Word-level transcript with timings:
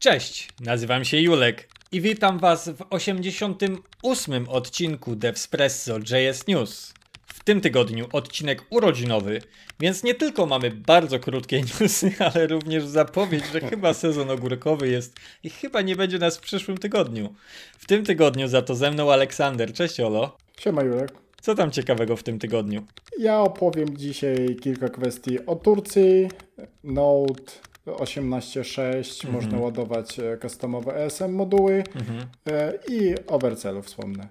Cześć, 0.00 0.48
nazywam 0.60 1.04
się 1.04 1.20
Julek 1.20 1.68
i 1.92 2.00
witam 2.00 2.38
Was 2.38 2.68
w 2.68 2.84
88 2.90 4.48
odcinku 4.48 5.16
Devspresso 5.16 5.98
JS 5.98 6.46
News. 6.46 6.94
W 7.26 7.44
tym 7.44 7.60
tygodniu 7.60 8.06
odcinek 8.12 8.64
urodzinowy, 8.70 9.40
więc 9.80 10.02
nie 10.02 10.14
tylko 10.14 10.46
mamy 10.46 10.70
bardzo 10.70 11.18
krótkie 11.18 11.60
newsy, 11.80 12.12
ale 12.18 12.46
również 12.46 12.84
zapowiedź, 12.84 13.44
że 13.52 13.60
chyba 13.60 13.94
sezon 13.94 14.30
ogórkowy 14.30 14.88
jest 14.88 15.16
i 15.42 15.50
chyba 15.50 15.82
nie 15.82 15.96
będzie 15.96 16.18
nas 16.18 16.38
w 16.38 16.40
przyszłym 16.40 16.78
tygodniu. 16.78 17.34
W 17.78 17.86
tym 17.86 18.04
tygodniu 18.04 18.48
za 18.48 18.62
to 18.62 18.74
ze 18.74 18.90
mną 18.90 19.12
Aleksander. 19.12 19.72
Cześć 19.72 20.00
Olo. 20.00 20.36
Siema 20.60 20.82
Julek. 20.82 21.12
Co 21.40 21.54
tam 21.54 21.70
ciekawego 21.70 22.16
w 22.16 22.22
tym 22.22 22.38
tygodniu? 22.38 22.84
Ja 23.18 23.40
opowiem 23.40 23.96
dzisiaj 23.96 24.56
kilka 24.62 24.88
kwestii 24.88 25.46
o 25.46 25.56
Turcji, 25.56 26.28
Note 26.84 27.67
18.6, 27.96 29.24
mhm. 29.24 29.34
można 29.34 29.58
ładować 29.58 30.18
e, 30.18 30.38
customowe 30.42 31.04
ESM 31.04 31.32
moduły 31.32 31.84
mhm. 31.94 32.26
E, 32.50 32.72
i 32.88 33.14
o 33.26 33.38
Vercelu 33.38 33.82
wspomnę. 33.82 34.28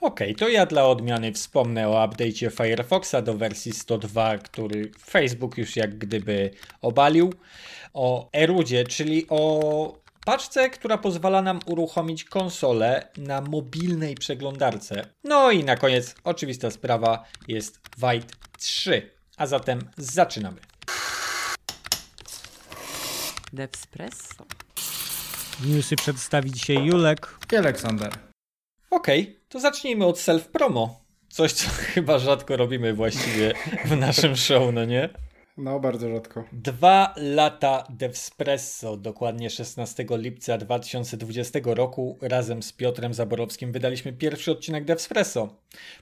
Ok, 0.00 0.20
to 0.38 0.48
ja 0.48 0.66
dla 0.66 0.86
odmiany 0.86 1.32
wspomnę 1.32 1.88
o 1.88 2.06
update'cie 2.06 2.50
Firefoxa 2.50 3.22
do 3.22 3.34
wersji 3.34 3.72
102, 3.72 4.38
który 4.38 4.90
Facebook 5.06 5.58
już 5.58 5.76
jak 5.76 5.98
gdyby 5.98 6.50
obalił, 6.82 7.32
o 7.94 8.28
Erudzie, 8.32 8.84
czyli 8.84 9.26
o 9.28 10.06
paczce, 10.24 10.70
która 10.70 10.98
pozwala 10.98 11.42
nam 11.42 11.60
uruchomić 11.66 12.24
konsolę 12.24 13.08
na 13.16 13.40
mobilnej 13.40 14.14
przeglądarce. 14.14 15.06
No 15.24 15.50
i 15.50 15.64
na 15.64 15.76
koniec 15.76 16.14
oczywista 16.24 16.70
sprawa 16.70 17.24
jest 17.48 17.80
White 18.02 18.34
3. 18.58 19.10
A 19.36 19.46
zatem 19.46 19.80
zaczynamy. 19.96 20.60
Devspresso. 23.52 24.44
Newsy 25.64 25.96
przedstawi 25.96 26.52
dzisiaj 26.52 26.84
Julek 26.84 27.38
i 27.52 27.56
Aleksander. 27.56 28.12
Okej, 28.90 29.22
okay, 29.22 29.34
to 29.48 29.60
zacznijmy 29.60 30.06
od 30.06 30.18
self-promo. 30.18 30.88
Coś, 31.28 31.52
co 31.52 31.70
chyba 31.94 32.18
rzadko 32.18 32.56
robimy 32.56 32.94
właściwie 32.94 33.54
w 33.84 33.96
naszym 33.96 34.36
show, 34.36 34.74
no 34.74 34.84
nie? 34.84 35.08
No, 35.56 35.80
bardzo 35.80 36.08
rzadko. 36.08 36.44
Dwa 36.52 37.14
lata 37.16 37.86
Devspresso, 37.90 38.96
dokładnie 38.96 39.50
16 39.50 40.06
lipca 40.10 40.58
2020 40.58 41.58
roku, 41.64 42.18
razem 42.22 42.62
z 42.62 42.72
Piotrem 42.72 43.14
Zaborowskim 43.14 43.72
wydaliśmy 43.72 44.12
pierwszy 44.12 44.52
odcinek 44.52 44.84
Devspresso. 44.84 45.48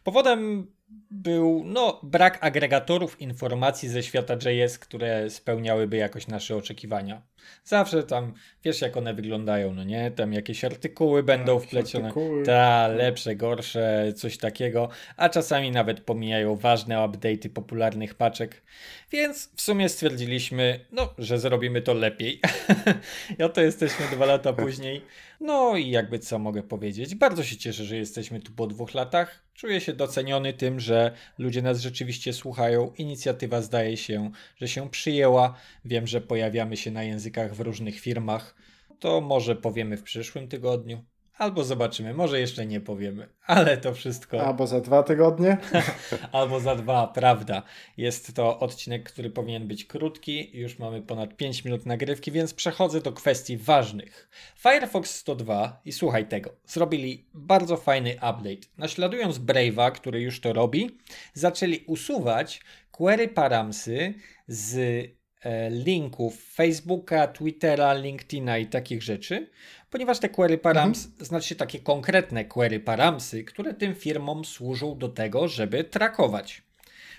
Powodem 0.03 0.67
był 1.11 1.62
no, 1.67 2.00
brak 2.03 2.39
agregatorów 2.41 3.20
informacji 3.20 3.89
ze 3.89 4.03
świata 4.03 4.34
JS, 4.34 4.78
które 4.78 5.30
spełniałyby 5.30 5.97
jakoś 5.97 6.27
nasze 6.27 6.56
oczekiwania. 6.56 7.22
Zawsze 7.64 8.02
tam, 8.02 8.34
wiesz 8.64 8.80
jak 8.80 8.97
one 8.97 9.14
wyglądają, 9.14 9.75
no 9.75 9.84
nie? 9.84 10.11
Tam 10.11 10.33
jakieś 10.33 10.64
artykuły 10.64 11.22
będą 11.22 11.58
tak, 11.58 11.69
wplecione. 11.69 12.12
Ta, 12.47 12.89
lepsze, 12.89 13.36
gorsze, 13.36 14.12
coś 14.17 14.39
takiego. 14.39 14.89
A 15.17 15.28
czasami 15.28 15.70
nawet 15.70 16.00
pomijają 16.00 16.56
ważne 16.56 16.97
update'y 16.97 17.48
popularnych 17.48 18.14
paczek. 18.14 18.62
Więc 19.11 19.50
w 19.56 19.62
sumie 19.62 19.89
stwierdziliśmy, 19.89 20.80
no, 20.92 21.14
że 21.19 21.39
zrobimy 21.39 21.83
to 21.83 21.95
lepiej. 21.95 22.41
I 23.39 23.42
oto 23.42 23.61
jesteśmy 23.61 24.06
dwa 24.06 24.27
lata 24.27 24.52
później. 24.62 25.02
No 25.46 25.76
i 25.76 25.90
jakby 25.90 26.18
co 26.18 26.38
mogę 26.38 26.62
powiedzieć. 26.62 27.14
Bardzo 27.14 27.44
się 27.44 27.56
cieszę, 27.56 27.84
że 27.84 27.96
jesteśmy 27.96 28.40
tu 28.40 28.52
po 28.52 28.66
dwóch 28.66 28.94
latach. 28.94 29.44
Czuję 29.54 29.80
się 29.80 29.92
doceniony 29.92 30.52
tym, 30.52 30.80
że 30.80 31.14
ludzie 31.38 31.62
nas 31.62 31.80
rzeczywiście 31.80 32.32
słuchają. 32.32 32.92
Inicjatywa 32.98 33.62
zdaje 33.62 33.96
się, 33.96 34.30
że 34.56 34.68
się 34.68 34.90
przyjęła. 34.90 35.54
Wiem, 35.84 36.06
że 36.06 36.20
pojawiamy 36.20 36.76
się 36.76 36.90
na 36.90 37.02
językach 37.02 37.54
w 37.54 37.60
różnych 37.60 38.00
firmach. 38.00 38.54
To 39.00 39.20
może 39.20 39.56
powiemy 39.56 39.96
w 39.96 40.02
przyszłym 40.02 40.48
tygodniu. 40.48 41.04
Albo 41.38 41.64
zobaczymy, 41.64 42.14
może 42.14 42.40
jeszcze 42.40 42.66
nie 42.66 42.80
powiemy, 42.80 43.28
ale 43.46 43.77
to 43.77 43.94
wszystko. 43.94 44.46
Albo 44.46 44.66
za 44.66 44.80
dwa 44.80 45.02
tygodnie. 45.02 45.56
Albo 46.33 46.61
za 46.61 46.77
dwa, 46.77 47.06
prawda. 47.06 47.62
Jest 47.96 48.36
to 48.36 48.58
odcinek, 48.58 49.12
który 49.12 49.30
powinien 49.30 49.68
być 49.68 49.84
krótki. 49.84 50.58
Już 50.58 50.78
mamy 50.78 51.02
ponad 51.02 51.36
5 51.36 51.64
minut 51.64 51.86
nagrywki, 51.86 52.33
więc 52.33 52.55
przechodzę 52.55 53.00
do 53.00 53.12
kwestii 53.12 53.56
ważnych. 53.56 54.28
Firefox 54.58 55.14
102, 55.14 55.80
i 55.84 55.92
słuchaj 55.92 56.28
tego, 56.28 56.50
zrobili 56.67 57.27
bardzo 57.34 57.77
fajny 57.77 58.14
update. 58.14 58.68
Naśladując 58.78 59.39
Brave'a, 59.39 59.92
który 59.92 60.20
już 60.20 60.40
to 60.40 60.52
robi, 60.52 60.98
zaczęli 61.33 61.84
usuwać 61.86 62.61
query 62.90 63.28
paramsy 63.28 64.14
z 64.48 65.23
linków 65.70 66.44
Facebooka, 66.55 67.27
Twittera, 67.27 67.94
LinkedIna 67.94 68.58
i 68.58 68.66
takich 68.66 69.02
rzeczy, 69.02 69.50
ponieważ 69.90 70.18
te 70.18 70.28
query 70.28 70.58
params, 70.58 71.06
mhm. 71.06 71.24
znaczy 71.24 71.56
takie 71.56 71.80
konkretne 71.80 72.44
query 72.44 72.80
paramsy, 72.80 73.44
które 73.44 73.74
tym 73.74 73.94
firmom 73.94 74.44
służą 74.44 74.98
do 74.98 75.08
tego, 75.08 75.48
żeby 75.48 75.84
trakować. 75.84 76.62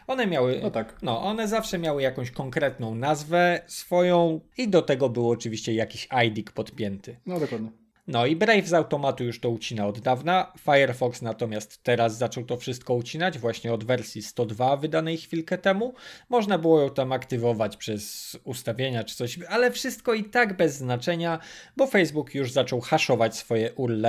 One 0.07 0.27
miały, 0.27 0.59
no 0.63 0.71
tak. 0.71 0.97
No, 1.01 1.21
one 1.21 1.47
zawsze 1.47 1.79
miały 1.79 2.01
jakąś 2.01 2.31
konkretną 2.31 2.95
nazwę 2.95 3.61
swoją 3.67 4.41
i 4.57 4.67
do 4.67 4.81
tego 4.81 5.09
był 5.09 5.29
oczywiście 5.29 5.73
jakiś 5.73 6.07
ID 6.27 6.51
podpięty. 6.51 7.19
No 7.25 7.39
dokładnie. 7.39 7.84
No 8.07 8.25
i 8.25 8.35
Brave 8.35 8.67
z 8.67 8.73
automatu 8.73 9.23
już 9.23 9.39
to 9.39 9.49
ucina 9.49 9.87
od 9.87 9.99
dawna. 9.99 10.53
Firefox 10.59 11.21
natomiast 11.21 11.83
teraz 11.83 12.17
zaczął 12.17 12.43
to 12.43 12.57
wszystko 12.57 12.93
ucinać, 12.93 13.39
właśnie 13.39 13.73
od 13.73 13.83
wersji 13.83 14.21
102 14.21 14.77
wydanej 14.77 15.17
chwilkę 15.17 15.57
temu. 15.57 15.93
Można 16.29 16.57
było 16.57 16.81
ją 16.81 16.89
tam 16.89 17.11
aktywować 17.11 17.77
przez 17.77 18.35
ustawienia 18.43 19.03
czy 19.03 19.15
coś, 19.15 19.39
ale 19.49 19.71
wszystko 19.71 20.13
i 20.13 20.23
tak 20.23 20.57
bez 20.57 20.77
znaczenia, 20.77 21.39
bo 21.77 21.87
Facebook 21.87 22.35
już 22.35 22.51
zaczął 22.51 22.81
haszować 22.81 23.35
swoje 23.35 23.73
URL, 23.73 24.05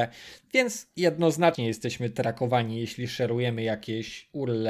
więc 0.52 0.86
jednoznacznie 0.96 1.66
jesteśmy 1.66 2.10
trakowani, 2.10 2.80
jeśli 2.80 3.08
szerujemy 3.08 3.62
jakieś 3.62 4.28
URL 4.32 4.68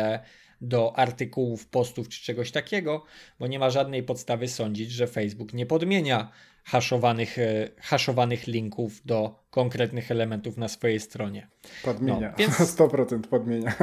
do 0.61 0.99
artykułów, 0.99 1.67
postów 1.67 2.09
czy 2.09 2.23
czegoś 2.23 2.51
takiego, 2.51 3.05
bo 3.39 3.47
nie 3.47 3.59
ma 3.59 3.71
żadnej 3.71 4.03
podstawy 4.03 4.49
sądzić, 4.49 4.91
że 4.91 5.07
Facebook 5.07 5.53
nie 5.53 5.67
podmienia 5.67 6.33
haszowanych, 6.67 7.39
e, 7.39 7.69
haszowanych 7.81 8.47
linków 8.47 9.01
do 9.05 9.45
konkretnych 9.51 10.11
elementów 10.11 10.57
na 10.57 10.69
swojej 10.69 11.01
stronie. 11.01 11.49
Podmienia. 11.85 12.31
No, 12.31 12.37
więc... 12.39 12.55
100% 12.79 13.21
podmienia. 13.21 13.75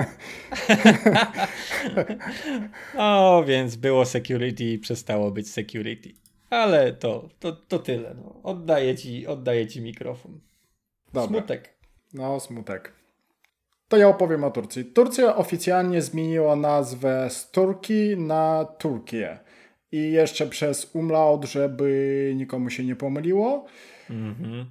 o, 2.98 3.44
więc 3.48 3.76
było 3.76 4.06
security 4.06 4.64
i 4.64 4.80
przestało 4.80 5.32
być 5.32 5.52
security. 5.52 6.14
Ale 6.50 6.94
to, 6.94 7.30
to, 7.40 7.52
to 7.52 7.80
tyle. 7.80 8.14
No. 8.14 8.36
Oddaję, 8.44 8.96
ci, 8.96 9.28
oddaję 9.28 9.68
ci 9.68 9.82
mikrofon. 9.82 10.40
Dobra. 11.14 11.40
Smutek. 11.40 11.74
No, 12.14 12.40
smutek. 12.40 12.94
To 13.88 13.98
ja 13.98 14.08
opowiem 14.08 14.44
o 14.44 14.52
Turcji. 14.52 14.86
Turcja 14.86 15.36
oficjalnie 15.36 16.02
zmieniła 16.02 16.56
nazwę 16.56 17.30
z 17.30 17.52
Turki 17.52 18.18
na 18.18 18.66
Turkię 18.66 19.40
i 19.94 20.12
jeszcze 20.12 20.48
przez 20.48 20.96
umlaut, 20.96 21.46
żeby 21.46 22.34
nikomu 22.36 22.70
się 22.70 22.84
nie 22.84 22.96
pomyliło. 22.96 23.66
Mhm. 24.10 24.66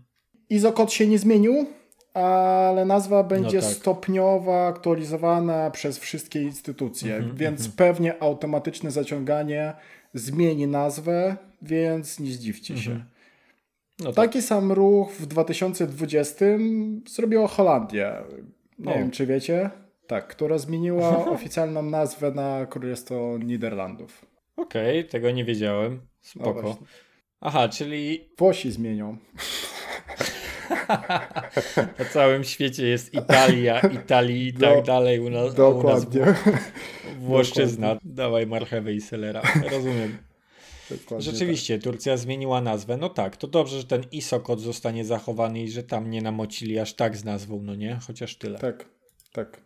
Izokod 0.50 0.93
się 0.93 1.06
nie 1.06 1.19
zmienił, 1.19 1.66
ale 2.15 2.84
nazwa 2.84 3.25
będzie 3.25 3.56
no 3.56 3.62
tak. 3.62 3.72
stopniowo 3.72 4.66
aktualizowana 4.66 5.71
przez 5.71 5.99
wszystkie 5.99 6.43
instytucje, 6.43 7.16
mhm, 7.16 7.37
więc 7.37 7.61
mhm. 7.61 7.77
pewnie 7.77 8.22
automatyczne 8.22 8.91
zaciąganie 8.91 9.72
zmieni 10.15 10.66
nazwę, 10.66 11.37
więc 11.62 12.21
nie 12.21 12.31
zdziwcie 12.31 12.77
się. 12.77 12.91
Mhm. 12.91 13.11
No 13.99 14.12
tak. 14.12 14.15
Taki 14.15 14.43
sam 14.43 14.72
ruch 14.72 15.12
w 15.12 15.27
2020 15.27 16.44
zrobiła 17.09 17.49
Holandia. 17.49 18.25
Nie 18.78 18.94
wiem, 18.94 19.11
czy 19.11 19.27
wiecie. 19.27 19.71
Tak, 20.06 20.28
która 20.28 20.59
zmieniła 20.59 21.27
oficjalną 21.37 21.82
nazwę 21.82 22.31
na 22.31 22.66
Królestwo 22.66 23.38
Niderlandów. 23.38 24.31
Okej, 24.56 24.98
okay, 24.98 25.10
tego 25.10 25.30
nie 25.30 25.44
wiedziałem. 25.44 26.06
Spoko. 26.20 26.62
No 26.62 26.78
Aha, 27.40 27.68
czyli... 27.68 28.28
Włosi 28.38 28.72
zmienią. 28.72 29.16
Na 31.99 32.04
całym 32.12 32.44
świecie 32.44 32.87
jest 32.87 33.14
Italia, 33.14 33.81
Italii 34.02 34.49
i 34.49 34.52
tak 34.52 34.76
Do, 34.76 34.82
dalej. 34.82 35.20
U 35.20 35.31
nas, 35.31 35.54
dokładnie. 35.54 36.22
U 36.22 36.26
nas 36.26 36.37
Włoszczyzna. 37.20 37.87
Dokładnie. 37.87 38.14
Dawaj 38.14 38.46
marchewę 38.46 38.93
i 38.93 39.00
selera. 39.00 39.43
Rozumiem. 39.70 40.19
Dokładnie 40.90 41.32
Rzeczywiście, 41.32 41.75
tak. 41.75 41.84
Turcja 41.84 42.16
zmieniła 42.16 42.60
nazwę. 42.60 42.96
No 42.96 43.08
tak, 43.08 43.37
to 43.37 43.46
dobrze, 43.46 43.78
że 43.78 43.84
ten 43.84 44.05
ISO 44.12 44.40
kod 44.40 44.60
zostanie 44.60 45.05
zachowany 45.05 45.62
i 45.62 45.70
że 45.70 45.82
tam 45.82 46.10
nie 46.10 46.22
namocili 46.22 46.78
aż 46.78 46.94
tak 46.94 47.16
z 47.16 47.25
nazwą, 47.25 47.62
no 47.62 47.75
nie? 47.75 47.98
Chociaż 48.06 48.37
tyle. 48.37 48.58
Tak, 48.58 48.88
tak. 49.32 49.60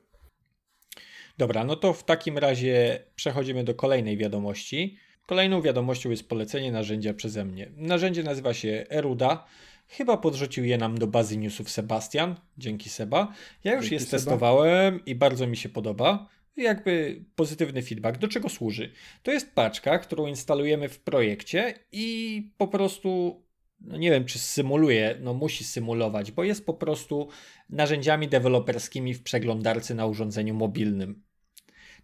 Dobra, 1.38 1.64
no 1.64 1.76
to 1.76 1.92
w 1.92 2.04
takim 2.04 2.38
razie 2.38 3.02
przechodzimy 3.14 3.64
do 3.64 3.74
kolejnej 3.74 4.16
wiadomości. 4.16 4.96
Kolejną 5.26 5.62
wiadomością 5.62 6.10
jest 6.10 6.28
polecenie 6.28 6.72
narzędzia 6.72 7.14
przeze 7.14 7.44
mnie. 7.44 7.70
Narzędzie 7.76 8.22
nazywa 8.22 8.54
się 8.54 8.86
Eruda. 8.90 9.46
Chyba 9.88 10.16
podrzucił 10.16 10.64
je 10.64 10.78
nam 10.78 10.98
do 10.98 11.06
bazy 11.06 11.36
newsów 11.36 11.70
Sebastian. 11.70 12.34
Dzięki 12.58 12.90
Seba. 12.90 13.32
Ja 13.64 13.74
już 13.74 13.88
Dzięki 13.88 14.04
je 14.04 14.10
testowałem 14.10 15.04
i 15.04 15.14
bardzo 15.14 15.46
mi 15.46 15.56
się 15.56 15.68
podoba. 15.68 16.28
Jakby 16.56 17.24
pozytywny 17.34 17.82
feedback. 17.82 18.18
Do 18.18 18.28
czego 18.28 18.48
służy? 18.48 18.92
To 19.22 19.32
jest 19.32 19.54
paczka, 19.54 19.98
którą 19.98 20.26
instalujemy 20.26 20.88
w 20.88 20.98
projekcie 20.98 21.74
i 21.92 22.50
po 22.58 22.68
prostu 22.68 23.42
no 23.80 23.96
nie 23.96 24.10
wiem 24.10 24.24
czy 24.24 24.38
symuluje, 24.38 25.18
no 25.20 25.34
musi 25.34 25.64
symulować, 25.64 26.32
bo 26.32 26.44
jest 26.44 26.66
po 26.66 26.74
prostu 26.74 27.28
narzędziami 27.70 28.28
deweloperskimi 28.28 29.14
w 29.14 29.22
przeglądarce 29.22 29.94
na 29.94 30.06
urządzeniu 30.06 30.54
mobilnym. 30.54 31.25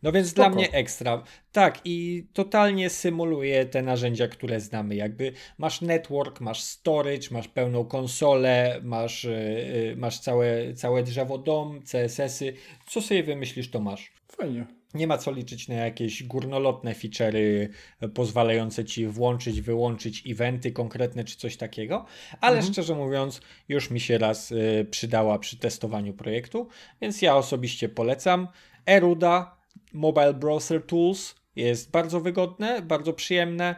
No 0.02 0.12
więc 0.12 0.31
Spoko. 0.31 0.49
dla 0.49 0.56
mnie 0.56 0.72
ekstra. 0.72 1.22
Tak, 1.52 1.81
i 1.84 2.26
totalnie 2.32 2.90
symuluje 2.90 3.66
te 3.66 3.82
narzędzia, 3.82 4.28
które 4.28 4.60
znamy. 4.60 4.94
Jakby 4.94 5.32
masz 5.58 5.81
network, 5.81 6.40
masz 6.40 6.62
storage, 6.62 7.28
masz 7.31 7.49
pełną 7.49 7.84
konsolę, 7.84 8.81
masz, 8.82 9.25
yy, 9.25 9.94
masz 9.96 10.19
całe, 10.19 10.75
całe 10.75 11.02
drzewo 11.02 11.38
dom, 11.38 11.81
CSS-y. 11.82 12.54
Co 12.87 13.02
sobie 13.02 13.22
wymyślisz, 13.22 13.70
to 13.70 13.81
masz. 13.81 14.12
Fajnie. 14.28 14.66
Nie 14.94 15.06
ma 15.06 15.19
co 15.19 15.32
liczyć 15.32 15.69
na 15.69 15.75
jakieś 15.75 16.22
górnolotne 16.22 16.94
feature'y 16.94 17.69
pozwalające 18.14 18.84
ci 18.84 19.06
włączyć, 19.06 19.60
wyłączyć 19.60 20.22
eventy 20.31 20.72
konkretne 20.72 21.25
czy 21.25 21.37
coś 21.37 21.56
takiego, 21.56 22.04
ale 22.40 22.56
mhm. 22.56 22.72
szczerze 22.72 22.94
mówiąc, 22.94 23.40
już 23.69 23.90
mi 23.90 24.00
się 24.00 24.19
raz 24.19 24.52
y, 24.52 24.87
przydała 24.90 25.38
przy 25.38 25.56
testowaniu 25.56 26.14
projektu, 26.14 26.69
więc 27.00 27.22
ja 27.22 27.37
osobiście 27.37 27.88
polecam. 27.88 28.49
Eruda, 28.87 29.62
Mobile 29.93 30.35
Browser 30.35 30.87
Tools 30.87 31.35
jest 31.56 31.91
bardzo 31.91 32.21
wygodne, 32.21 32.83
bardzo 32.83 33.12
przyjemne, 33.12 33.77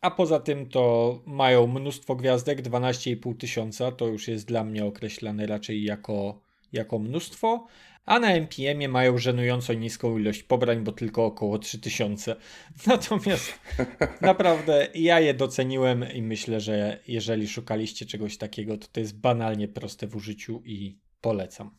a 0.00 0.10
poza 0.10 0.40
tym 0.40 0.68
to 0.68 1.18
mają 1.26 1.66
mnóstwo 1.66 2.16
gwiazdek, 2.16 2.62
12,5 2.62 3.36
tysiąca, 3.36 3.92
to 3.92 4.06
już 4.06 4.28
jest 4.28 4.46
dla 4.46 4.64
mnie 4.64 4.84
określane 4.84 5.46
raczej 5.46 5.84
jako, 5.84 6.40
jako 6.72 6.98
mnóstwo, 6.98 7.66
a 8.04 8.18
na 8.18 8.32
NPM-ie 8.32 8.88
mają 8.88 9.18
żenująco 9.18 9.72
niską 9.72 10.18
ilość 10.18 10.42
pobrań, 10.42 10.84
bo 10.84 10.92
tylko 10.92 11.24
około 11.24 11.58
3000. 11.58 12.36
Natomiast 12.86 13.52
naprawdę 14.20 14.88
ja 14.94 15.20
je 15.20 15.34
doceniłem 15.34 16.12
i 16.14 16.22
myślę, 16.22 16.60
że 16.60 17.00
jeżeli 17.08 17.48
szukaliście 17.48 18.06
czegoś 18.06 18.38
takiego, 18.38 18.78
to 18.78 18.86
to 18.92 19.00
jest 19.00 19.20
banalnie 19.20 19.68
proste 19.68 20.06
w 20.06 20.16
użyciu 20.16 20.62
i 20.64 20.98
polecam. 21.20 21.78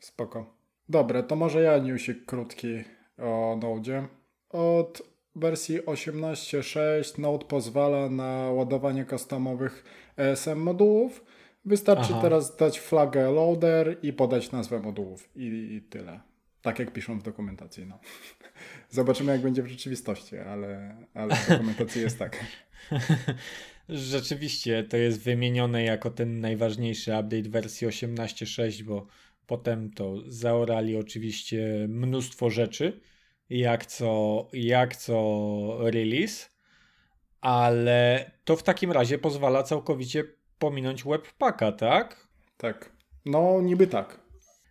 Spoko. 0.00 0.61
Dobre, 0.88 1.22
to 1.22 1.36
może 1.36 1.62
ja 1.62 1.78
newsik 1.78 2.24
krótki 2.24 2.84
o 3.18 3.58
Node. 3.62 4.06
Od 4.48 5.02
wersji 5.36 5.80
18.6 5.80 7.18
Node 7.18 7.44
pozwala 7.44 8.08
na 8.08 8.50
ładowanie 8.52 9.04
customowych 9.04 9.84
ESM 10.16 10.58
modułów. 10.58 11.24
Wystarczy 11.64 12.08
Aha. 12.10 12.22
teraz 12.22 12.56
dać 12.56 12.80
flagę 12.80 13.30
loader 13.30 13.96
i 14.02 14.12
podać 14.12 14.52
nazwę 14.52 14.80
modułów 14.80 15.28
i, 15.36 15.44
i 15.46 15.82
tyle. 15.82 16.20
Tak 16.62 16.78
jak 16.78 16.92
piszą 16.92 17.18
w 17.18 17.22
dokumentacji. 17.22 17.86
No. 17.86 17.98
Zobaczymy, 18.90 19.32
jak 19.32 19.40
będzie 19.40 19.62
w 19.62 19.66
rzeczywistości, 19.66 20.38
ale, 20.38 20.96
ale 21.14 21.34
w 21.34 21.48
dokumentacji 21.48 22.02
jest 22.02 22.18
tak. 22.18 22.44
Rzeczywiście 23.88 24.84
to 24.84 24.96
jest 24.96 25.22
wymienione 25.22 25.84
jako 25.84 26.10
ten 26.10 26.40
najważniejszy 26.40 27.10
update 27.10 27.48
wersji 27.48 27.86
18.6, 27.86 28.82
bo 28.82 29.06
Potem 29.46 29.90
to 29.90 30.14
zaorali 30.26 30.96
oczywiście 30.96 31.86
mnóstwo 31.88 32.50
rzeczy, 32.50 33.00
jak 33.50 33.86
co, 33.86 34.46
jak 34.52 34.96
co 34.96 35.76
release, 35.80 36.50
ale 37.40 38.30
to 38.44 38.56
w 38.56 38.62
takim 38.62 38.92
razie 38.92 39.18
pozwala 39.18 39.62
całkowicie 39.62 40.24
pominąć 40.58 41.04
webpacka, 41.04 41.72
tak? 41.72 42.28
Tak. 42.56 42.92
No, 43.24 43.60
niby 43.60 43.86
tak. 43.86 44.22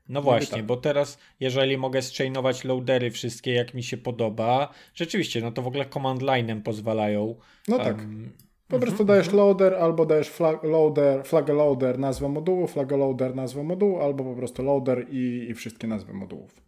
No 0.10 0.22
właśnie, 0.22 0.58
tak. 0.58 0.66
bo 0.66 0.78
teraz, 0.78 1.18
jeżeli 1.40 1.78
mogę 1.78 2.02
zchainować 2.02 2.64
loadery 2.64 3.12
wszystkie, 3.12 3.54
jak 3.54 3.74
mi 3.74 3.84
się 3.84 3.98
podoba, 3.98 4.74
rzeczywiście, 4.94 5.42
no 5.42 5.52
to 5.52 5.62
w 5.62 5.68
ogóle 5.68 5.86
command 5.86 6.22
line'em 6.22 6.62
pozwalają. 6.62 7.36
No 7.68 7.78
tak. 7.78 7.98
Um, 7.98 8.34
po 8.72 8.80
prostu 8.80 9.06
dajesz 9.06 9.32
loader, 9.32 9.74
albo 9.74 10.06
dajesz 10.06 10.30
flag, 10.30 10.64
loader, 10.64 11.24
flagę 11.26 11.54
loader, 11.54 12.00
nazwę 12.00 12.30
modułu, 12.30 12.68
flagę 12.68 12.98
loader, 12.98 13.36
nazwę 13.36 13.64
modułu, 13.64 14.02
albo 14.02 14.24
po 14.24 14.36
prostu 14.36 14.64
loader 14.64 15.06
i, 15.10 15.48
i 15.50 15.54
wszystkie 15.54 15.88
nazwy 15.88 16.14
modułów. 16.14 16.62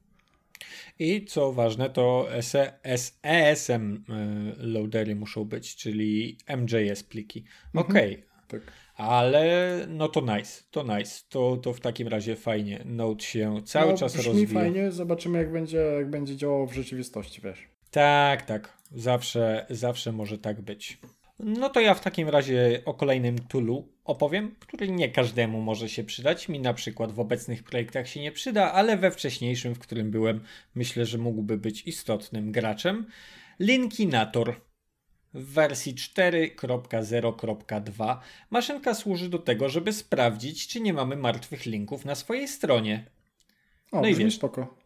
I 0.99 1.25
co 1.25 1.53
ważne, 1.53 1.89
to 1.89 2.27
ESM 3.23 4.03
e 4.09 4.53
loadery 4.57 5.15
muszą 5.15 5.45
być, 5.45 5.75
czyli 5.75 6.37
MJS 6.57 7.03
pliki. 7.03 7.43
Mhm. 7.75 7.91
Okej. 7.91 8.13
Okay. 8.13 8.33
Tak. 8.47 8.61
Ale 8.95 9.85
no 9.89 10.07
to 10.07 10.21
nice, 10.21 10.63
to 10.71 10.97
nice. 10.97 11.23
To, 11.29 11.57
to 11.57 11.73
w 11.73 11.79
takim 11.79 12.07
razie 12.07 12.35
fajnie. 12.35 12.83
Node 12.85 13.23
się 13.23 13.61
cały 13.65 13.91
no, 13.91 13.97
czas 13.97 14.15
rozwija. 14.15 14.61
fajnie, 14.61 14.91
zobaczymy 14.91 15.37
jak 15.37 15.51
będzie, 15.51 15.77
jak 15.77 16.09
będzie 16.09 16.35
działało 16.35 16.67
w 16.67 16.73
rzeczywistości, 16.73 17.41
wiesz. 17.41 17.67
Tak, 17.91 18.41
tak. 18.41 18.77
Zawsze, 18.91 19.65
zawsze 19.69 20.11
może 20.11 20.37
tak 20.37 20.61
być. 20.61 20.97
No 21.45 21.69
to 21.69 21.79
ja 21.79 21.93
w 21.93 22.01
takim 22.01 22.29
razie 22.29 22.81
o 22.85 22.93
kolejnym 22.93 23.39
toolu 23.39 23.87
opowiem, 24.03 24.55
który 24.59 24.91
nie 24.91 25.09
każdemu 25.09 25.61
może 25.61 25.89
się 25.89 26.03
przydać. 26.03 26.49
Mi 26.49 26.59
na 26.59 26.73
przykład 26.73 27.11
w 27.11 27.19
obecnych 27.19 27.63
projektach 27.63 28.07
się 28.07 28.21
nie 28.21 28.31
przyda, 28.31 28.73
ale 28.73 28.97
we 28.97 29.11
wcześniejszym, 29.11 29.75
w 29.75 29.79
którym 29.79 30.11
byłem, 30.11 30.41
myślę, 30.75 31.05
że 31.05 31.17
mógłby 31.17 31.57
być 31.57 31.87
istotnym 31.87 32.51
graczem. 32.51 33.05
Linkinator 33.59 34.61
w 35.33 35.53
wersji 35.53 35.95
4.0.2 35.95 38.17
maszynka 38.49 38.93
służy 38.93 39.29
do 39.29 39.39
tego, 39.39 39.69
żeby 39.69 39.93
sprawdzić, 39.93 40.67
czy 40.67 40.81
nie 40.81 40.93
mamy 40.93 41.15
martwych 41.15 41.65
linków 41.65 42.05
na 42.05 42.15
swojej 42.15 42.47
stronie. 42.47 43.05
O, 43.91 44.01
no 44.01 44.07
i 44.07 44.15
wiesz, 44.15 44.35
spoko. 44.35 44.82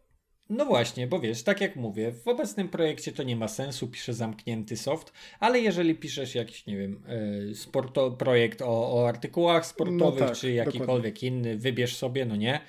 No 0.50 0.66
właśnie, 0.66 1.08
bo 1.08 1.20
wiesz, 1.20 1.44
tak 1.44 1.62
jak 1.62 1.76
mówię, 1.76 2.12
w 2.12 2.28
obecnym 2.28 2.70
projekcie 2.70 3.12
to 3.12 3.24
nie 3.24 3.36
ma 3.36 3.48
sensu, 3.48 3.88
piszę 3.88 4.14
zamknięty 4.14 4.78
soft, 4.78 5.14
ale 5.40 5.60
jeżeli 5.60 5.96
piszesz 5.96 6.36
jakiś, 6.36 6.66
nie 6.66 6.78
wiem, 6.78 7.04
e, 7.52 7.56
sporto, 7.56 8.12
projekt 8.12 8.62
o, 8.62 9.02
o 9.02 9.08
artykułach 9.08 9.66
sportowych, 9.66 10.20
no 10.22 10.28
tak, 10.28 10.38
czy 10.38 10.52
jakikolwiek 10.52 11.14
dokładnie. 11.14 11.28
inny, 11.28 11.58
wybierz 11.58 11.96
sobie, 11.96 12.26
no 12.26 12.36
nie, 12.36 12.60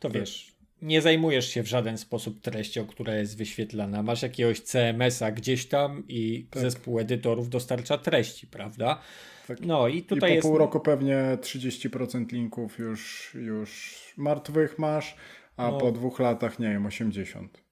to 0.00 0.08
tak. 0.08 0.20
wiesz, 0.20 0.52
nie 0.82 1.02
zajmujesz 1.02 1.48
się 1.48 1.62
w 1.62 1.68
żaden 1.68 1.98
sposób 1.98 2.40
treścią, 2.40 2.86
która 2.86 3.14
jest 3.14 3.36
wyświetlana. 3.36 4.02
Masz 4.02 4.22
jakiegoś 4.22 4.60
CMS-a 4.60 5.32
gdzieś 5.32 5.66
tam 5.66 6.04
i 6.08 6.46
tak. 6.50 6.62
zespół 6.62 6.98
edytorów 6.98 7.48
dostarcza 7.48 7.98
treści, 7.98 8.46
prawda? 8.46 9.00
Tak. 9.48 9.60
No 9.60 9.88
i 9.88 10.02
tutaj 10.02 10.30
I 10.30 10.32
po 10.32 10.34
jest... 10.34 10.48
pół 10.48 10.58
roku 10.58 10.80
pewnie 10.80 11.38
30% 11.40 12.32
linków 12.32 12.78
już, 12.78 13.34
już 13.34 13.98
martwych 14.16 14.78
masz 14.78 15.16
a 15.56 15.70
no. 15.70 15.78
po 15.78 15.92
dwóch 15.92 16.18
latach, 16.18 16.58
nie 16.58 16.68
wiem, 16.68 16.86
80. 16.86 17.70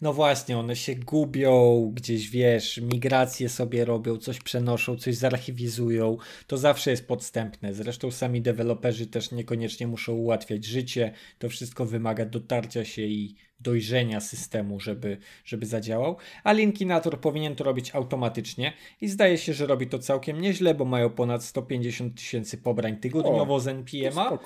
No 0.00 0.12
właśnie, 0.12 0.58
one 0.58 0.76
się 0.76 0.94
gubią 0.94 1.90
gdzieś, 1.94 2.30
wiesz, 2.30 2.80
migracje 2.82 3.48
sobie 3.48 3.84
robią, 3.84 4.16
coś 4.16 4.40
przenoszą, 4.40 4.96
coś 4.96 5.16
zarchiwizują. 5.16 6.16
To 6.46 6.58
zawsze 6.58 6.90
jest 6.90 7.08
podstępne. 7.08 7.74
Zresztą 7.74 8.10
sami 8.10 8.42
deweloperzy 8.42 9.06
też 9.06 9.32
niekoniecznie 9.32 9.86
muszą 9.86 10.12
ułatwiać 10.12 10.64
życie. 10.64 11.12
To 11.38 11.48
wszystko 11.48 11.86
wymaga 11.86 12.24
dotarcia 12.24 12.84
się 12.84 13.02
i 13.02 13.34
dojrzenia 13.60 14.20
systemu, 14.20 14.80
żeby, 14.80 15.18
żeby 15.44 15.66
zadziałał. 15.66 16.16
A 16.44 16.52
Linkinator 16.52 17.20
powinien 17.20 17.56
to 17.56 17.64
robić 17.64 17.94
automatycznie 17.94 18.72
i 19.00 19.08
zdaje 19.08 19.38
się, 19.38 19.52
że 19.54 19.66
robi 19.66 19.86
to 19.86 19.98
całkiem 19.98 20.40
nieźle, 20.40 20.74
bo 20.74 20.84
mają 20.84 21.10
ponad 21.10 21.44
150 21.44 22.16
tysięcy 22.16 22.58
pobrań 22.58 22.96
tygodniowo 22.96 23.54
o, 23.54 23.60
z 23.60 23.68
NPM-a. 23.68 24.38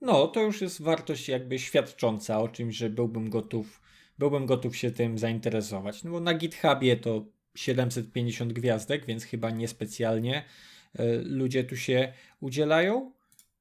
No, 0.00 0.26
to 0.26 0.42
już 0.42 0.60
jest 0.60 0.82
wartość 0.82 1.28
jakby 1.28 1.58
świadcząca 1.58 2.40
o 2.40 2.48
czymś, 2.48 2.76
że 2.76 2.90
byłbym 2.90 3.30
gotów, 3.30 3.80
byłbym 4.18 4.46
gotów 4.46 4.76
się 4.76 4.90
tym 4.90 5.18
zainteresować. 5.18 6.04
No 6.04 6.10
bo 6.10 6.20
na 6.20 6.34
GitHubie 6.34 6.96
to 6.96 7.24
750 7.54 8.52
gwiazdek, 8.52 9.06
więc 9.06 9.24
chyba 9.24 9.50
niespecjalnie 9.50 10.44
y, 11.00 11.22
ludzie 11.24 11.64
tu 11.64 11.76
się 11.76 12.12
udzielają, 12.40 13.12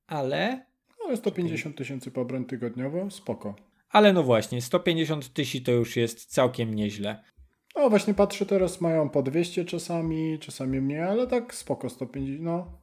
ale... 0.08 0.66
No, 1.10 1.18
150 1.18 1.78
tysięcy 1.78 2.12
pobrań 2.12 2.46
tygodniowo, 2.46 3.12
spoko. 3.12 3.56
Ale 3.90 4.14
no 4.14 4.24
właśnie, 4.24 4.62
150 4.62 5.34
tysięcy 5.34 5.66
to 5.66 5.72
już 5.72 5.96
jest 5.96 6.26
całkiem 6.26 6.74
nieźle. 6.74 7.24
O, 7.76 7.90
właśnie 7.90 8.14
patrzę 8.14 8.46
teraz, 8.46 8.82
mają 8.82 9.10
po 9.10 9.24
200 9.24 9.66
czasami, 9.66 10.40
czasami 10.40 10.82
mniej, 10.82 11.02
ale 11.02 11.28
tak 11.28 11.56
spoko, 11.56 11.90
150, 11.90 12.42
no, 12.42 12.82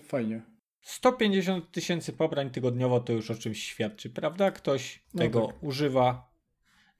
fajnie. 0.00 0.51
150 0.82 1.70
tysięcy 1.70 2.12
pobrań 2.12 2.50
tygodniowo 2.50 3.00
to 3.00 3.12
już 3.12 3.30
o 3.30 3.34
czymś 3.34 3.64
świadczy, 3.64 4.10
prawda? 4.10 4.50
Ktoś 4.50 5.02
no 5.14 5.22
tego 5.22 5.46
tak. 5.46 5.62
używa 5.62 6.32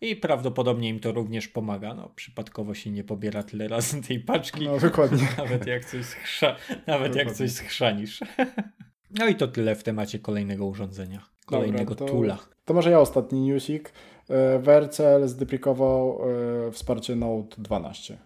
i 0.00 0.16
prawdopodobnie 0.16 0.88
im 0.88 1.00
to 1.00 1.12
również 1.12 1.48
pomaga. 1.48 1.94
No, 1.94 2.08
przypadkowo 2.16 2.74
się 2.74 2.90
nie 2.90 3.04
pobiera 3.04 3.42
tyle 3.42 3.68
razy 3.68 4.02
tej 4.02 4.20
paczki. 4.20 4.64
No, 4.64 4.78
dokładnie. 4.78 5.28
Nawet 5.38 5.66
jak 5.66 5.84
coś, 5.84 6.04
schrza... 6.04 6.56
Nawet 6.86 7.16
jak 7.16 7.32
coś 7.32 7.52
schrzanisz. 7.52 8.20
No 9.18 9.28
i 9.28 9.34
to 9.34 9.48
tyle 9.48 9.74
w 9.74 9.82
temacie 9.82 10.18
kolejnego 10.18 10.66
urządzenia, 10.66 11.26
kolejnego 11.46 11.94
Dobra, 11.94 12.06
to, 12.06 12.12
tula. 12.12 12.38
To 12.64 12.74
może 12.74 12.90
ja 12.90 13.00
ostatni 13.00 13.40
newsik. 13.40 13.92
E, 14.28 14.58
Wercel 14.58 15.28
zdeprykował 15.28 16.20
e, 16.68 16.70
wsparcie 16.72 17.16
Note 17.16 17.62
12. 17.62 18.18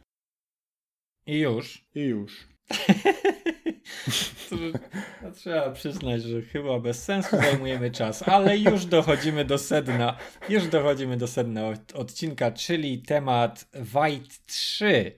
I 1.27 1.39
już? 1.39 1.89
I 1.95 2.01
już. 2.01 2.49
To, 4.51 5.31
trzeba 5.31 5.71
przyznać, 5.71 6.23
że 6.23 6.43
chyba 6.43 6.81
bez 6.81 7.05
sensu 7.05 7.37
zajmujemy 7.37 7.91
czas, 7.91 8.29
ale 8.29 8.59
już 8.59 8.85
dochodzimy 8.87 9.45
do 9.45 9.59
sedna. 9.59 10.17
Już 10.49 10.67
dochodzimy 10.69 11.17
do 11.17 11.27
sedna 11.27 11.73
odcinka, 11.95 12.51
czyli 12.51 13.03
temat 13.03 13.69
White 13.75 14.35
3. 14.47 15.13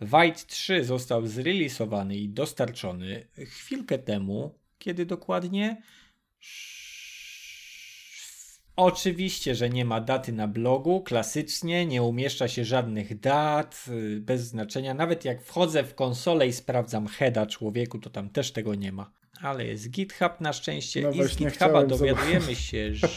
White 0.00 0.40
3 0.46 0.84
został 0.84 1.26
zrealizowany 1.26 2.16
i 2.16 2.28
dostarczony 2.28 3.26
chwilkę 3.46 3.98
temu, 3.98 4.58
kiedy 4.78 5.06
dokładnie? 5.06 5.82
Oczywiście, 8.76 9.54
że 9.54 9.70
nie 9.70 9.84
ma 9.84 10.00
daty 10.00 10.32
na 10.32 10.48
blogu, 10.48 11.00
klasycznie, 11.00 11.86
nie 11.86 12.02
umieszcza 12.02 12.48
się 12.48 12.64
żadnych 12.64 13.20
dat, 13.20 13.84
y, 13.88 14.20
bez 14.20 14.42
znaczenia. 14.42 14.94
Nawet 14.94 15.24
jak 15.24 15.42
wchodzę 15.42 15.84
w 15.84 15.94
konsolę 15.94 16.46
i 16.46 16.52
sprawdzam 16.52 17.06
heada 17.06 17.46
człowieku, 17.46 17.98
to 17.98 18.10
tam 18.10 18.30
też 18.30 18.52
tego 18.52 18.74
nie 18.74 18.92
ma. 18.92 19.10
Ale 19.40 19.66
jest 19.66 19.90
GitHub 19.90 20.40
na 20.40 20.52
szczęście 20.52 21.02
No 21.02 21.10
i 21.10 21.28
z 21.28 21.36
GitHuba 21.36 21.86
dowiadujemy 21.86 22.54
się, 22.54 22.94
że, 22.94 23.08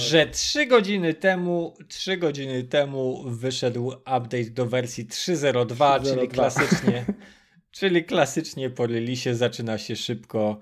że 0.00 0.26
3 0.26 0.66
godziny 0.66 1.14
temu, 1.14 1.74
3 1.88 2.16
godziny 2.16 2.64
temu 2.64 3.24
wyszedł 3.26 3.88
update 3.88 4.50
do 4.50 4.66
wersji 4.66 5.06
3.02, 5.06 6.02
czyli 6.02 6.28
3.02. 6.28 6.28
klasycznie, 6.28 7.04
czyli 7.70 8.04
klasycznie 8.04 8.70
po 8.70 8.86
releasie 8.86 9.34
zaczyna 9.34 9.78
się 9.78 9.96
szybko, 9.96 10.60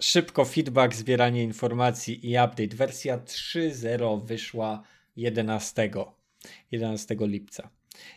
szybko 0.00 0.44
feedback, 0.44 0.94
zbieranie 0.94 1.42
informacji 1.42 2.30
i 2.30 2.30
update. 2.30 2.76
Wersja 2.76 3.18
3.0 3.18 4.24
wyszła 4.24 4.82
11, 5.16 5.90
11 6.70 7.16
lipca. 7.20 7.70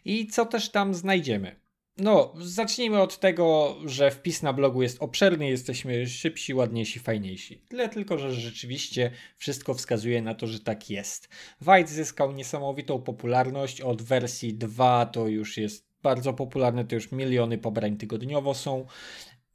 I 0.05 0.27
co 0.27 0.45
też 0.45 0.69
tam 0.69 0.93
znajdziemy? 0.93 1.55
No, 1.97 2.33
zacznijmy 2.39 3.01
od 3.01 3.19
tego, 3.19 3.75
że 3.85 4.11
wpis 4.11 4.43
na 4.43 4.53
blogu 4.53 4.81
jest 4.81 4.97
obszerny, 5.01 5.49
jesteśmy 5.49 6.07
szybsi, 6.07 6.53
ładniejsi, 6.53 6.99
fajniejsi. 6.99 7.61
Tyle 7.69 7.89
tylko, 7.89 8.17
że 8.17 8.33
rzeczywiście 8.33 9.11
wszystko 9.37 9.73
wskazuje 9.73 10.21
na 10.21 10.35
to, 10.35 10.47
że 10.47 10.59
tak 10.59 10.89
jest. 10.89 11.29
White 11.67 11.91
zyskał 11.91 12.31
niesamowitą 12.31 13.01
popularność. 13.01 13.81
Od 13.81 14.01
wersji 14.01 14.53
2 14.53 15.05
to 15.05 15.27
już 15.27 15.57
jest 15.57 15.87
bardzo 16.03 16.33
popularne, 16.33 16.85
to 16.85 16.95
już 16.95 17.11
miliony 17.11 17.57
pobrań 17.57 17.97
tygodniowo 17.97 18.53
są. 18.53 18.85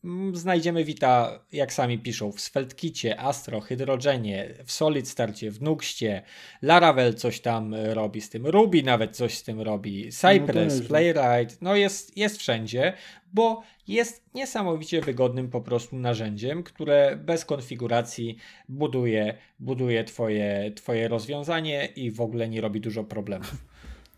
Mm, 0.04 0.36
Znajdziemy 0.36 0.84
Vita, 0.84 1.44
jak 1.52 1.72
sami 1.72 1.98
piszą, 1.98 2.32
w 2.32 2.40
Svelte 2.40 3.18
Astro, 3.18 3.60
Hydrogenie, 3.60 4.54
w 4.64 4.72
Solid 4.72 5.08
Starcie, 5.08 5.50
w 5.50 5.62
Nuxcie, 5.62 6.22
Laravel 6.62 7.14
coś 7.14 7.40
tam 7.40 7.74
e, 7.74 7.94
robi 7.94 8.20
z 8.20 8.30
tym, 8.30 8.46
Ruby 8.46 8.82
nawet 8.82 9.16
coś 9.16 9.38
z 9.38 9.42
tym 9.42 9.60
robi, 9.60 10.10
Cypress, 10.12 10.74
nieźle. 10.74 10.88
Playwright, 10.88 11.62
no 11.62 11.76
jest, 11.76 12.16
jest 12.16 12.38
wszędzie, 12.38 12.92
bo 13.32 13.62
jest 13.88 14.34
niesamowicie 14.34 15.00
wygodnym 15.00 15.50
po 15.50 15.60
prostu 15.60 15.96
narzędziem, 15.96 16.62
które 16.62 17.16
bez 17.16 17.44
konfiguracji 17.44 18.36
buduje, 18.68 19.38
buduje 19.58 20.04
twoje, 20.04 20.72
twoje 20.74 21.08
rozwiązanie 21.08 21.88
i 21.96 22.10
w 22.10 22.20
ogóle 22.20 22.48
nie 22.48 22.60
robi 22.60 22.80
dużo 22.80 23.04
problemów. 23.04 23.54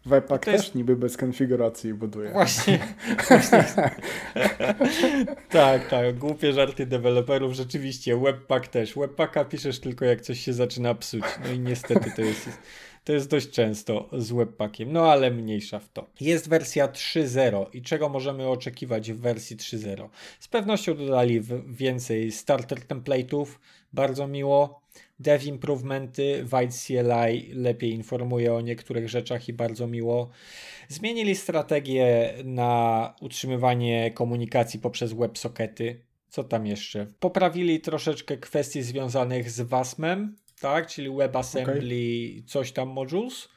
Webpack 0.06 0.46
jest- 0.46 0.64
też 0.64 0.74
niby 0.74 0.96
bez 0.96 1.16
konfiguracji 1.16 1.94
buduje. 1.94 2.30
Właśnie. 2.30 2.78
właśnie. 3.28 3.64
tak, 5.50 5.88
tak. 5.88 6.18
Głupie 6.18 6.52
żarty 6.52 6.86
deweloperów. 6.86 7.52
Rzeczywiście. 7.52 8.16
Webpack 8.16 8.68
też. 8.68 8.94
Webpacka 8.94 9.44
piszesz 9.44 9.80
tylko 9.80 10.04
jak 10.04 10.20
coś 10.20 10.40
się 10.40 10.52
zaczyna 10.52 10.94
psuć. 10.94 11.24
No 11.44 11.52
i 11.52 11.58
niestety 11.58 12.12
to 12.16 12.22
jest, 12.22 12.48
to 13.04 13.12
jest 13.12 13.30
dość 13.30 13.50
często 13.50 14.08
z 14.12 14.32
Webpackiem. 14.32 14.92
No 14.92 15.12
ale 15.12 15.30
mniejsza 15.30 15.78
w 15.78 15.88
to. 15.88 16.06
Jest 16.20 16.48
wersja 16.48 16.88
3.0 16.88 17.66
i 17.72 17.82
czego 17.82 18.08
możemy 18.08 18.48
oczekiwać 18.48 19.12
w 19.12 19.20
wersji 19.20 19.56
3.0? 19.56 20.08
Z 20.40 20.48
pewnością 20.48 20.96
dodali 20.96 21.40
więcej 21.66 22.32
starter 22.32 22.78
template'ów. 22.78 23.46
Bardzo 23.92 24.26
miło. 24.28 24.84
Dev 25.18 25.48
improvementy, 25.48 26.44
White 26.52 26.74
CLI 26.86 27.52
lepiej 27.54 27.92
informuje 27.92 28.54
o 28.54 28.60
niektórych 28.60 29.08
rzeczach 29.08 29.48
i 29.48 29.52
bardzo 29.52 29.86
miło. 29.86 30.30
Zmienili 30.88 31.36
strategię 31.36 32.34
na 32.44 33.14
utrzymywanie 33.20 34.10
komunikacji 34.10 34.80
poprzez 34.80 35.12
WebSockety. 35.12 36.00
Co 36.28 36.44
tam 36.44 36.66
jeszcze? 36.66 37.06
Poprawili 37.20 37.80
troszeczkę 37.80 38.36
kwestii 38.36 38.82
związanych 38.82 39.50
z 39.50 39.60
WASM-em, 39.60 40.36
tak? 40.64 40.86
Czyli 40.86 41.10
WebAssembly, 41.10 42.42
coś 42.46 42.72
tam 42.72 42.88
modules. 42.88 43.48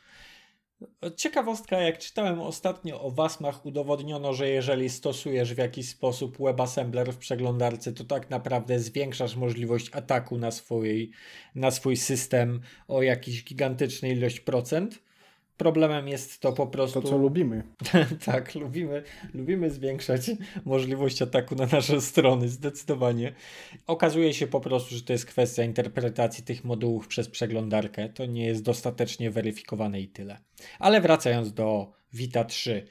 Ciekawostka, 1.15 1.81
jak 1.81 1.97
czytałem 1.97 2.39
ostatnio 2.39 3.01
o 3.01 3.11
WASMach, 3.11 3.65
udowodniono, 3.65 4.33
że 4.33 4.49
jeżeli 4.49 4.89
stosujesz 4.89 5.53
w 5.53 5.57
jakiś 5.57 5.89
sposób 5.89 6.37
WebAssembler 6.39 7.13
w 7.13 7.17
przeglądarce, 7.17 7.93
to 7.93 8.03
tak 8.03 8.29
naprawdę 8.29 8.79
zwiększasz 8.79 9.35
możliwość 9.35 9.89
ataku 9.93 10.37
na, 10.37 10.51
swój, 10.51 11.11
na 11.55 11.71
swój 11.71 11.97
system 11.97 12.61
o 12.87 13.01
jakiś 13.01 13.43
gigantyczny 13.43 14.09
ilość 14.09 14.39
procent. 14.39 15.06
Problemem 15.57 16.07
jest 16.07 16.39
to 16.39 16.53
po 16.53 16.67
prostu. 16.67 17.01
To, 17.01 17.07
co 17.07 17.17
lubimy. 17.17 17.63
tak, 18.25 18.55
lubimy, 18.55 19.03
lubimy 19.33 19.69
zwiększać 19.71 20.31
możliwość 20.65 21.21
ataku 21.21 21.55
na 21.55 21.65
nasze 21.65 22.01
strony, 22.01 22.49
zdecydowanie. 22.49 23.33
Okazuje 23.87 24.33
się 24.33 24.47
po 24.47 24.59
prostu, 24.61 24.95
że 24.95 25.01
to 25.01 25.13
jest 25.13 25.25
kwestia 25.25 25.63
interpretacji 25.63 26.43
tych 26.43 26.63
modułów 26.63 27.07
przez 27.07 27.29
przeglądarkę. 27.29 28.09
To 28.09 28.25
nie 28.25 28.45
jest 28.45 28.63
dostatecznie 28.63 29.31
weryfikowane 29.31 30.01
i 30.01 30.07
tyle. 30.07 30.37
Ale 30.79 31.01
wracając 31.01 31.53
do 31.53 31.93
Vita 32.13 32.43
3. 32.43 32.87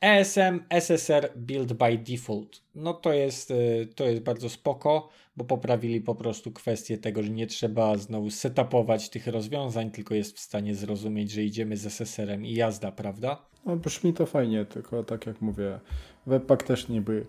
ESM 0.00 0.60
SSR 0.70 1.32
Build 1.36 1.72
by 1.72 1.98
Default. 1.98 2.62
No 2.74 2.94
to 2.94 3.12
jest, 3.12 3.50
y, 3.50 3.88
to 3.94 4.04
jest 4.04 4.22
bardzo 4.22 4.48
spoko, 4.48 5.08
bo 5.36 5.44
poprawili 5.44 6.00
po 6.00 6.14
prostu 6.14 6.52
kwestię 6.52 6.98
tego, 6.98 7.22
że 7.22 7.30
nie 7.30 7.46
trzeba 7.46 7.96
znowu 7.96 8.30
setupować 8.30 9.08
tych 9.08 9.26
rozwiązań, 9.26 9.90
tylko 9.90 10.14
jest 10.14 10.36
w 10.36 10.40
stanie 10.40 10.74
zrozumieć, 10.74 11.30
że 11.30 11.42
idziemy 11.42 11.76
z 11.76 11.86
SSR-em 11.86 12.46
i 12.46 12.54
jazda, 12.54 12.92
prawda? 12.92 13.42
No 13.66 13.76
brzmi 13.76 14.12
to 14.12 14.26
fajnie, 14.26 14.64
tylko 14.64 15.04
tak 15.04 15.26
jak 15.26 15.40
mówię, 15.40 15.80
Webpack 16.26 16.62
też 16.62 16.88
niby, 16.88 17.26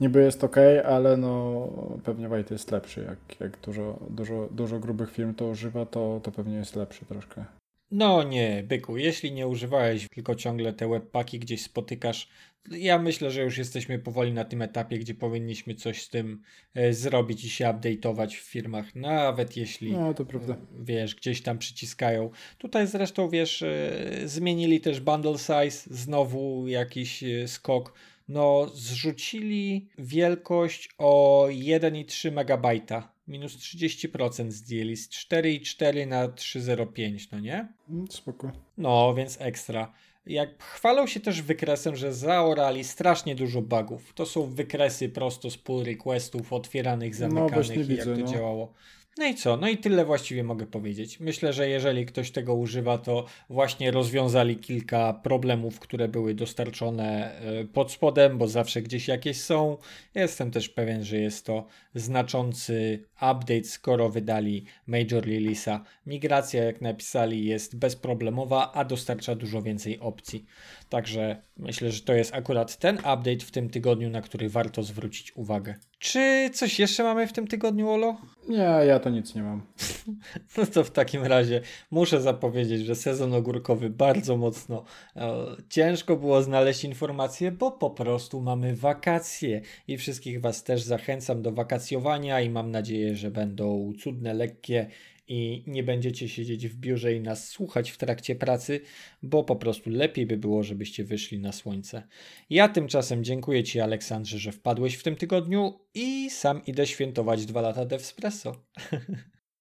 niby 0.00 0.22
jest 0.22 0.44
ok, 0.44 0.56
ale 0.84 1.16
no 1.16 1.68
pewnie 2.04 2.28
White 2.28 2.54
jest 2.54 2.70
lepszy. 2.70 3.00
Jak, 3.00 3.40
jak 3.40 3.60
dużo, 3.60 3.98
dużo, 4.10 4.48
dużo 4.50 4.78
grubych 4.78 5.12
firm 5.12 5.34
to 5.34 5.46
używa, 5.46 5.86
to, 5.86 6.20
to 6.22 6.32
pewnie 6.32 6.56
jest 6.56 6.76
lepszy 6.76 7.04
troszkę. 7.04 7.44
No 7.92 8.22
nie, 8.22 8.64
byku, 8.66 8.96
jeśli 8.96 9.32
nie 9.32 9.46
używałeś, 9.48 10.06
tylko 10.14 10.34
ciągle 10.34 10.72
te 10.72 10.88
webpaki 10.88 11.38
gdzieś 11.38 11.62
spotykasz, 11.62 12.28
ja 12.70 12.98
myślę, 12.98 13.30
że 13.30 13.42
już 13.42 13.58
jesteśmy 13.58 13.98
powoli 13.98 14.32
na 14.32 14.44
tym 14.44 14.62
etapie, 14.62 14.98
gdzie 14.98 15.14
powinniśmy 15.14 15.74
coś 15.74 16.02
z 16.02 16.08
tym 16.10 16.42
e, 16.74 16.92
zrobić 16.92 17.44
i 17.44 17.50
się 17.50 17.64
update'ować 17.64 18.28
w 18.28 18.40
firmach, 18.40 18.94
nawet 18.94 19.56
jeśli 19.56 19.92
No 19.92 20.14
to 20.14 20.24
prawda. 20.24 20.56
wiesz, 20.80 21.14
gdzieś 21.14 21.42
tam 21.42 21.58
przyciskają. 21.58 22.30
Tutaj 22.58 22.86
zresztą, 22.86 23.28
wiesz, 23.28 23.62
e, 23.62 23.92
zmienili 24.24 24.80
też 24.80 25.00
bundle 25.00 25.38
size, 25.38 25.94
znowu 25.94 26.68
jakiś 26.68 27.22
e, 27.22 27.48
skok. 27.48 27.94
No, 28.28 28.70
zrzucili 28.74 29.88
wielkość 29.98 30.88
o 30.98 31.46
1,3 31.50 32.28
MB. 32.32 33.02
Minus 33.26 33.56
30% 33.56 34.50
zdjęli 34.50 34.96
z 34.96 35.08
4,4 35.08 36.06
na 36.06 36.28
3,05, 36.28 37.28
no 37.32 37.40
nie? 37.40 37.68
Mm, 37.90 38.06
Spoko. 38.10 38.52
No, 38.78 39.14
więc 39.14 39.40
ekstra. 39.40 39.92
Jak 40.26 40.62
chwalą 40.62 41.06
się 41.06 41.20
też 41.20 41.42
wykresem, 41.42 41.96
że 41.96 42.14
zaorali 42.14 42.84
strasznie 42.84 43.34
dużo 43.34 43.62
bugów. 43.62 44.12
To 44.14 44.26
są 44.26 44.46
wykresy 44.46 45.08
prosto 45.08 45.50
z 45.50 45.56
pull 45.58 45.84
requestów 45.84 46.52
otwieranych, 46.52 47.14
zamykanych 47.14 47.68
No, 47.68 47.74
i 47.74 47.78
jak 47.78 47.86
widzę, 47.86 48.16
to 48.16 48.20
no. 48.20 48.26
działało. 48.32 48.72
No 49.18 49.26
i 49.26 49.34
co? 49.34 49.56
No 49.56 49.68
i 49.68 49.78
tyle 49.78 50.04
właściwie 50.04 50.44
mogę 50.44 50.66
powiedzieć. 50.66 51.20
Myślę, 51.20 51.52
że 51.52 51.68
jeżeli 51.68 52.06
ktoś 52.06 52.30
tego 52.30 52.54
używa, 52.54 52.98
to 52.98 53.26
właśnie 53.50 53.90
rozwiązali 53.90 54.56
kilka 54.56 55.12
problemów, 55.12 55.80
które 55.80 56.08
były 56.08 56.34
dostarczone 56.34 57.34
e, 57.40 57.64
pod 57.64 57.92
spodem, 57.92 58.38
bo 58.38 58.48
zawsze 58.48 58.82
gdzieś 58.82 59.08
jakieś 59.08 59.40
są. 59.40 59.76
Jestem 60.14 60.50
też 60.50 60.68
pewien, 60.68 61.04
że 61.04 61.16
jest 61.16 61.46
to 61.46 61.66
znaczący 61.94 63.04
update, 63.14 63.64
skoro 63.64 64.08
wydali 64.08 64.64
major 64.86 65.24
release'a. 65.24 65.80
Migracja, 66.06 66.64
jak 66.64 66.80
napisali, 66.80 67.44
jest 67.44 67.78
bezproblemowa, 67.78 68.72
a 68.72 68.84
dostarcza 68.84 69.34
dużo 69.34 69.62
więcej 69.62 70.00
opcji. 70.00 70.44
Także 70.88 71.42
myślę, 71.56 71.90
że 71.90 72.00
to 72.00 72.14
jest 72.14 72.34
akurat 72.34 72.76
ten 72.76 72.96
update 72.96 73.40
w 73.40 73.50
tym 73.50 73.70
tygodniu, 73.70 74.10
na 74.10 74.20
który 74.22 74.48
warto 74.48 74.82
zwrócić 74.82 75.36
uwagę. 75.36 75.74
Czy 76.02 76.50
coś 76.52 76.78
jeszcze 76.78 77.02
mamy 77.02 77.26
w 77.26 77.32
tym 77.32 77.46
tygodniu, 77.46 77.90
Olo? 77.90 78.16
Nie, 78.48 78.56
ja 78.86 78.98
to 78.98 79.10
nic 79.10 79.34
nie 79.34 79.42
mam. 79.42 79.62
No 80.56 80.66
to 80.66 80.84
w 80.84 80.90
takim 80.90 81.24
razie 81.24 81.60
muszę 81.90 82.20
zapowiedzieć, 82.20 82.86
że 82.86 82.94
sezon 82.94 83.34
ogórkowy 83.34 83.90
bardzo 83.90 84.36
mocno 84.36 84.84
e, 85.16 85.46
ciężko 85.68 86.16
było 86.16 86.42
znaleźć 86.42 86.84
informacje, 86.84 87.52
bo 87.52 87.70
po 87.70 87.90
prostu 87.90 88.40
mamy 88.40 88.76
wakacje 88.76 89.60
i 89.88 89.98
wszystkich 89.98 90.40
Was 90.40 90.64
też 90.64 90.82
zachęcam 90.82 91.42
do 91.42 91.52
wakacjowania 91.52 92.40
i 92.40 92.50
mam 92.50 92.70
nadzieję, 92.70 93.16
że 93.16 93.30
będą 93.30 93.92
cudne, 94.02 94.34
lekkie 94.34 94.86
i 95.32 95.64
nie 95.66 95.82
będziecie 95.82 96.28
siedzieć 96.28 96.68
w 96.68 96.76
biurze 96.76 97.14
i 97.14 97.20
nas 97.20 97.48
słuchać 97.48 97.90
w 97.90 97.98
trakcie 97.98 98.34
pracy, 98.34 98.80
bo 99.22 99.44
po 99.44 99.56
prostu 99.56 99.90
lepiej 99.90 100.26
by 100.26 100.36
było, 100.36 100.62
żebyście 100.62 101.04
wyszli 101.04 101.38
na 101.38 101.52
słońce. 101.52 102.02
Ja 102.50 102.68
tymczasem 102.68 103.24
dziękuję 103.24 103.64
Ci, 103.64 103.80
Aleksandrze, 103.80 104.38
że 104.38 104.52
wpadłeś 104.52 104.94
w 104.94 105.02
tym 105.02 105.16
tygodniu 105.16 105.78
i 105.94 106.30
sam 106.30 106.60
idę 106.66 106.86
świętować 106.86 107.46
dwa 107.46 107.60
lata 107.60 107.84
Devspresso. 107.84 108.56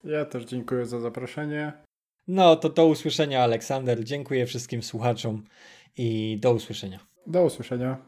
Ja 0.03 0.25
też 0.25 0.45
dziękuję 0.45 0.85
za 0.85 0.99
zaproszenie. 0.99 1.73
No 2.27 2.55
to 2.55 2.69
do 2.69 2.85
usłyszenia, 2.85 3.43
Aleksander. 3.43 4.03
Dziękuję 4.03 4.45
wszystkim 4.45 4.83
słuchaczom 4.83 5.43
i 5.97 6.37
do 6.41 6.53
usłyszenia. 6.53 6.99
Do 7.27 7.45
usłyszenia. 7.45 8.05